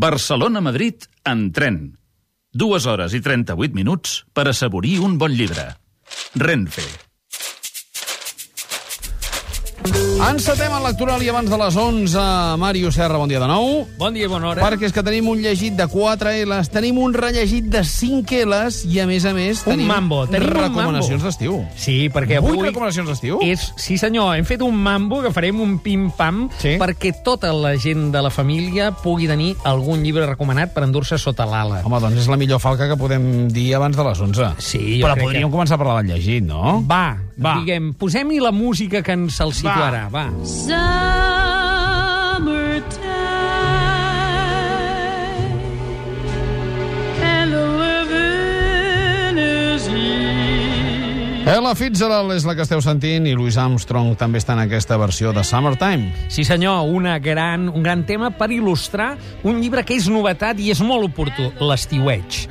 [0.00, 1.74] Barcelona-Madrid en tren.
[2.56, 5.66] Dues hores i 38 minuts per assaborir un bon llibre.
[6.40, 6.86] Renfe.
[10.20, 12.20] Encetem el lectoral i abans de les 11,
[12.60, 13.86] Màrius Serra, bon dia de nou.
[13.98, 14.62] Bon dia i bona hora.
[14.62, 18.82] Perquè és que tenim un llegit de 4 L's, tenim un rellegit de 5 L's
[18.84, 21.56] i, a més a més, Un tenim mambo, tenim un recomanacions d'estiu.
[21.74, 22.60] Sí, perquè 8 avui...
[22.68, 23.38] recomanacions d'estiu?
[23.48, 26.76] És, sí senyor, hem fet un mambo que farem un pim-pam Sí.
[26.78, 31.48] perquè tota la gent de la família pugui tenir algun llibre recomanat per endur-se sota
[31.48, 31.80] l'ala.
[31.88, 34.52] Home, doncs és la millor falca que podem dir abans de les 11.
[34.60, 36.84] Sí, jo Però crec podríem que- començar a parlar del llegit, no?
[36.86, 37.54] Va, Va.
[37.60, 40.28] diguem, posem-hi la música que ens el situarà, va.
[49.40, 50.20] Easy.
[51.50, 55.32] Ella Fitzgerald és la que esteu sentint i Louis Armstrong també està en aquesta versió
[55.32, 56.12] de Summertime.
[56.28, 59.14] Sí senyor, una gran, un gran tema per il·lustrar
[59.48, 62.44] un llibre que és novetat i és molt oportú, l'estiueig.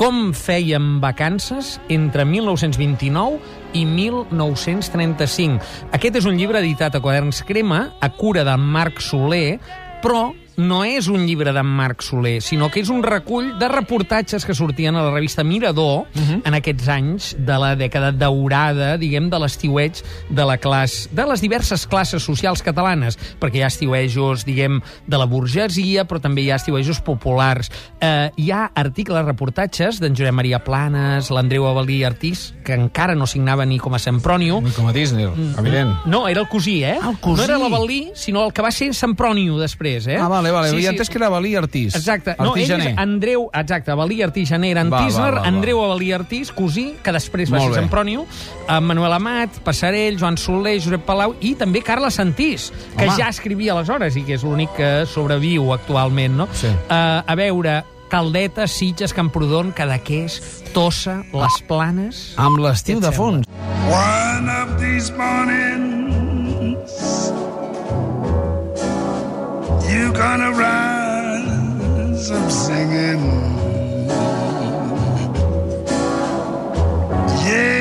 [0.00, 5.60] Com fèiem vacances entre 1929 i 1935.
[5.96, 9.58] Aquest és un llibre editat a Quaderns Crema, a cura de Marc Soler,
[10.02, 10.30] però
[10.60, 14.54] no és un llibre d'en Marc Soler, sinó que és un recull de reportatges que
[14.56, 16.42] sortien a la revista Mirador uh -huh.
[16.44, 21.40] en aquests anys de la dècada daurada, diguem, de l'estiueig de la classe, de les
[21.40, 26.50] diverses classes socials catalanes, perquè hi ha estiuejos, diguem, de la burgesia, però també hi
[26.50, 27.70] ha estiuejos populars.
[28.00, 33.26] Eh, hi ha articles, reportatges d'en Josep Maria Planes, l'Andreu Avalí Artís, que encara no
[33.26, 35.96] signava ni com a Sempronio, Com a Disney, evident.
[36.06, 36.98] no, era el cosí, eh?
[37.00, 37.36] Ah, el cosí.
[37.36, 40.16] No era l'Avalí, sinó el que va ser Sempronio després, eh?
[40.16, 40.70] Ah, vale, vale.
[40.70, 41.94] Sí, Havia entès que era Valí Artís.
[41.94, 42.34] Exacte.
[42.38, 42.94] No, Artís ell és Gené.
[43.00, 45.46] Andreu, exacte, Avalí Artís Gené era en Va, va, Tisner, va, va.
[45.48, 47.82] Andreu Avalí Artís, cosí, que després va Molt ser.
[47.82, 48.26] Sempronio,
[48.68, 53.16] eh, Manuel Amat, Passarell, Joan Soler, Josep Palau i també Carla Santís, que Home.
[53.16, 56.48] ja escrivia aleshores i que és l'únic que sobreviu actualment, no?
[56.52, 56.66] Sí.
[56.66, 60.40] Eh, a veure, Caldeta, Sitges, Camprodon, Cadaqués,
[60.74, 62.34] Tossa, Les Planes...
[62.36, 63.46] Amb l'estiu de fons.
[63.86, 65.99] One of these mornings,
[70.10, 73.20] you gonna rise up singing.
[77.46, 77.79] Yes,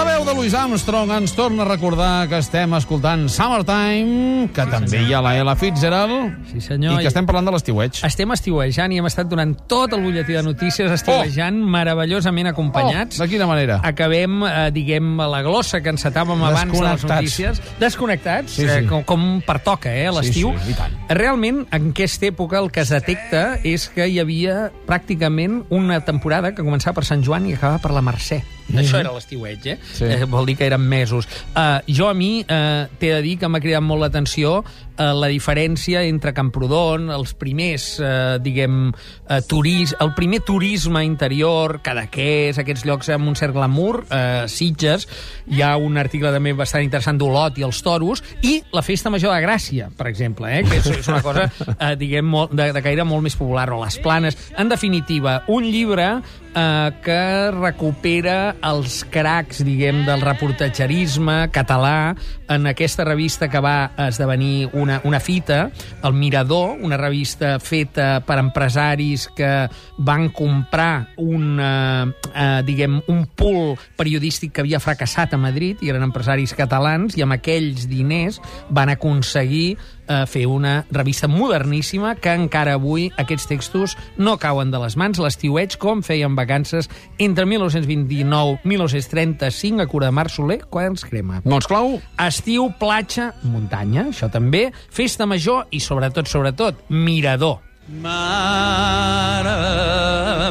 [0.00, 5.02] La veu de Louis Armstrong ens torna a recordar que estem escoltant Summertime, que també
[5.04, 6.94] hi ha la Ella Fitzgerald, Sí, senyor.
[6.96, 7.98] i que estem parlant de l'estiueig.
[8.08, 13.18] Estem estiuejant i hem estat durant tot el butlletí de notícies estiuejant, meravellosament acompanyats.
[13.20, 13.76] Oh, de quina manera?
[13.84, 17.60] Acabem, eh, diguem, la glossa que encetàvem abans de les notícies.
[17.78, 18.68] Desconnectats, Sí, sí.
[18.78, 20.54] Eh, com, com pertoca, eh, l'estiu.
[20.56, 20.94] Sí, sí, i tant.
[21.10, 26.54] Realment, en aquesta època el que es detecta és que hi havia pràcticament una temporada
[26.54, 28.40] que començava per Sant Joan i acabava per la Mercè.
[28.78, 29.76] Això era l'estiueig, eh?
[29.96, 30.04] Sí.
[30.04, 30.24] eh?
[30.30, 31.28] Vol dir que eren mesos.
[31.54, 34.60] Uh, jo a mi uh, t'he de dir que m'ha cridat molt l'atenció
[35.00, 41.78] uh, la diferència entre Camprodon, els primers, uh, diguem, uh, turis, el primer turisme interior,
[41.84, 45.08] Cadaqués, aquests llocs amb un cert glamour, uh, Sitges,
[45.48, 49.34] hi ha un article també bastant interessant d'Olot i els toros, i la Festa Major
[49.34, 50.62] de Gràcia, per exemple, eh?
[50.68, 53.80] que és, és una cosa, uh, diguem, molt, de, de caire molt més popular, o
[53.84, 54.36] les planes.
[54.60, 56.10] En definitiva, un llibre
[56.54, 62.14] eh, que recupera els cracs, diguem, del reportatgerisme català
[62.50, 65.70] en aquesta revista que va esdevenir una, una fita,
[66.02, 69.68] el Mirador, una revista feta per empresaris que
[69.98, 75.92] van comprar un, eh, eh, diguem, un pool periodístic que havia fracassat a Madrid i
[75.92, 78.40] eren empresaris catalans i amb aquells diners
[78.70, 79.76] van aconseguir
[80.10, 85.18] eh, fer una revista moderníssima que encara avui aquests textos no cauen de les mans.
[85.22, 91.40] L'estiueig, com feien vacances entre 1929-1935 a cura de Marc Soler, quaderns crema.
[91.44, 92.00] Mots clau?
[92.20, 97.60] Estiu, platja, muntanya, això també, festa major i, sobretot, sobretot, mirador.
[97.90, 99.50] Mare,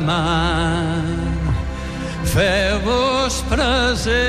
[0.04, 1.06] mar,
[2.28, 4.20] feu-vos present.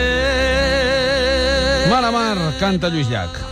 [1.91, 3.50] Mar a mar, canta Lluís Llach.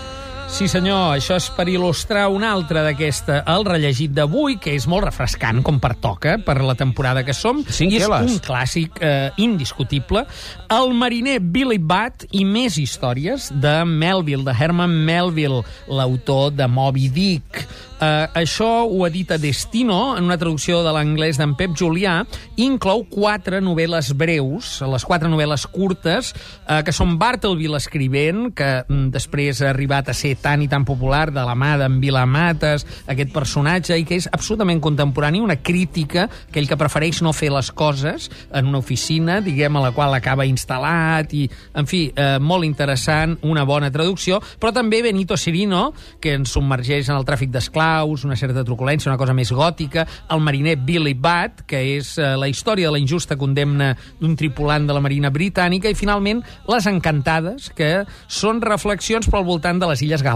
[0.48, 5.04] Sí, senyor, això és per il·lustrar una altra d'aquesta, el rellegit d'avui, que és molt
[5.04, 7.60] refrescant, com pertoca, per la temporada que som.
[7.68, 10.24] Cinc I és un clàssic eh, indiscutible.
[10.72, 17.12] El mariner Billy Butt i més històries de Melville, de Herman Melville, l'autor de Moby
[17.12, 17.68] Dick.
[17.98, 22.20] Uh, això ho edita Destino, en una traducció de l'anglès d'en Pep Julià,
[22.54, 28.70] i inclou quatre novel·les breus, les quatre novel·les curtes, uh, que són Bartleby l'escrivent, que
[28.84, 32.86] mm, després ha arribat a ser tan i tan popular de la mà d'en Vilamates,
[33.10, 37.70] aquest personatge, i que és absolutament contemporani, una crítica, aquell que prefereix no fer les
[37.72, 41.46] coses en una oficina, diguem, a la qual acaba instal·lat, i,
[41.78, 47.10] en fi, eh, molt interessant, una bona traducció, però també Benito Cirino, que ens submergeix
[47.10, 51.64] en el tràfic d'esclaus, una certa truculència, una cosa més gòtica, el mariner Billy Bat,
[51.68, 55.90] que és eh, la història de la injusta condemna d'un tripulant de la Marina Britànica,
[55.90, 60.27] i finalment Les Encantades, que són reflexions pel voltant de les Illes Galàpagos,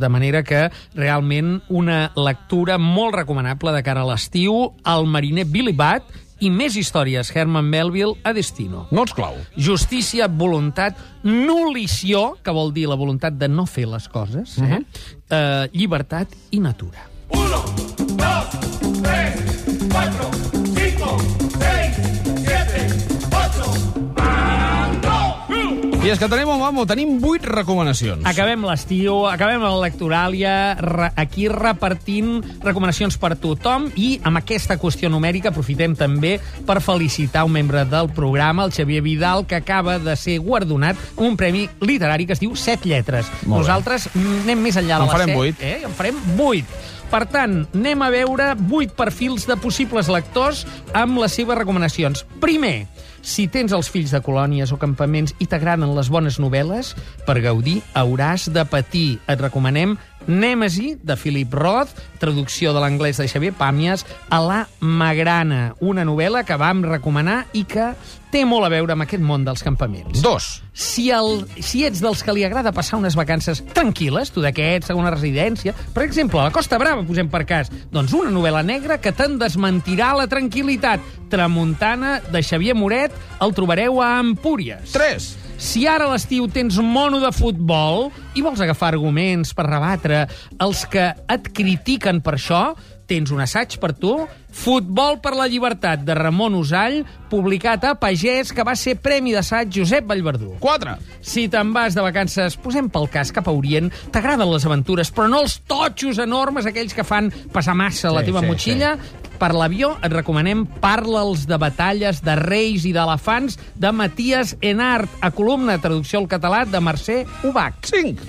[0.00, 5.74] de manera que realment una lectura molt recomanable de cara a l'estiu, el mariner Billy
[5.76, 6.02] Bat,
[6.40, 8.86] i més històries, Herman Melville, a Destino.
[8.92, 9.36] No ets clau.
[9.56, 14.82] Justícia, voluntat, nulició, que vol dir la voluntat de no fer les coses, eh?
[15.30, 17.08] eh llibertat i natura.
[26.06, 28.22] I és que tenim, vamos, tenim vuit recomanacions.
[28.30, 35.10] Acabem l'estiu, acabem la lectoràlia, re, aquí repartint recomanacions per tothom i amb aquesta qüestió
[35.10, 36.36] numèrica aprofitem també
[36.68, 41.26] per felicitar un membre del programa, el Xavier Vidal, que acaba de ser guardonat amb
[41.26, 43.26] un premi literari que es diu Set Lletres.
[43.50, 45.66] Nosaltres anem més enllà En de les farem set, vuit.
[45.66, 45.80] Eh?
[45.90, 46.78] En farem vuit.
[47.06, 50.64] Per tant, anem a veure vuit perfils de possibles lectors
[50.96, 52.24] amb les seves recomanacions.
[52.42, 52.88] Primer,
[53.26, 56.92] si tens els fills de colònies o campaments i t'agraden les bones novel·les,
[57.26, 59.20] per gaudir hauràs de patir.
[59.30, 65.74] Et recomanem Nèmesi, de Philip Roth, traducció de l'anglès de Xavier Pàmies, a la Magrana,
[65.80, 67.92] una novel·la que vam recomanar i que
[68.32, 70.20] té molt a veure amb aquest món dels campaments.
[70.24, 70.48] Dos.
[70.76, 75.14] Si, el, si ets dels que li agrada passar unes vacances tranquil·les, tu d'aquests, segona
[75.14, 79.14] residència, per exemple, a la Costa Brava, posem per cas, doncs una novel·la negra que
[79.16, 81.14] te'n desmentirà la tranquil·litat.
[81.30, 84.92] Tramuntana, de Xavier Moret, el trobareu a Empúries.
[84.94, 85.34] Tres.
[85.56, 90.26] Si ara a l'estiu tens mono de futbol i vols agafar arguments per rebatre
[90.60, 92.60] els que et critiquen per això,
[93.08, 94.18] tens un assaig per tu,
[94.56, 99.68] Futbol per la llibertat, de Ramon Usall, publicat a Pagès, que va ser Premi d'assaig
[99.74, 100.54] Josep Vallverdú.
[100.62, 100.94] Quatre.
[101.20, 105.28] Si te'n vas de vacances, posem pel cas cap a Orient, t'agraden les aventures, però
[105.28, 108.94] no els totxos enormes, aquells que fan passar massa la Sí, teva sí, motxilla.
[109.36, 115.30] Per l'avió et recomanem Parla'ls de batalles, de reis i d'elefants, de Matías Enart, a
[115.30, 117.84] columna traducció al català de Mercè Ubach.
[117.84, 118.22] Cinc.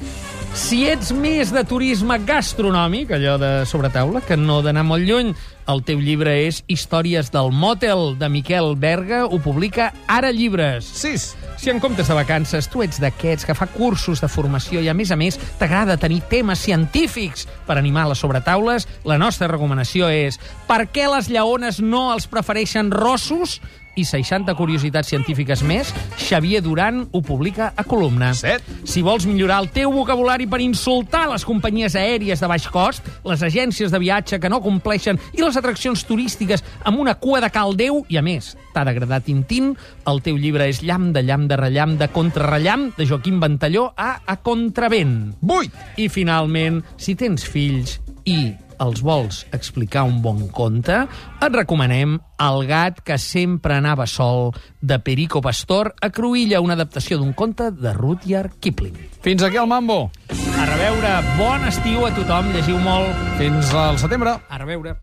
[0.57, 5.35] Si ets més de turisme gastronòmic, allò de sobretaula, que no d'anar molt lluny,
[5.69, 10.87] el teu llibre és Històries del Motel, de Miquel Berga, ho publica Ara Llibres.
[10.97, 11.35] Sis.
[11.57, 14.93] Si en comptes de vacances tu ets d'aquests que fa cursos de formació i, a
[14.93, 20.37] més a més, t'agrada tenir temes científics per animar les sobretaules, la nostra recomanació és
[20.69, 23.57] per què les lleones no els prefereixen rossos?
[23.97, 25.91] I 60 curiositats científiques més,
[26.21, 28.31] Xavier Duran ho publica a columna.
[28.37, 28.65] Set.
[28.87, 33.43] Si vols millorar el teu vocabulari per insultar les companyies aèries de baix cost, les
[33.43, 38.03] agències de viatge que no compleixen i les atraccions turístiques amb una cua de caldeu,
[38.07, 39.73] i a més, t'ha d'agradar Tintín,
[40.07, 44.21] el teu llibre és Llamp de llamp de rellamp de contrarrellamp de Joaquim Ventalló a
[44.25, 45.35] A Contravent.
[45.41, 45.73] Vuit.
[45.97, 47.97] I finalment, si tens fills
[48.27, 51.03] i els vols explicar un bon conte,
[51.41, 57.17] et recomanem El gat que sempre anava sol, de Perico Pastor, a Cruïlla, una adaptació
[57.17, 58.99] d'un conte de Rudyard Kipling.
[59.25, 60.11] Fins aquí el Mambo.
[60.29, 63.25] A reveure, bon estiu a tothom, llegiu molt.
[63.41, 64.37] Fins al setembre.
[64.49, 64.93] A reveure.